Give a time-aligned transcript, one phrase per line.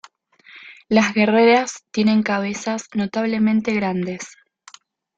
[0.89, 4.35] Las guerreras tienen cabezas notablemente grandes.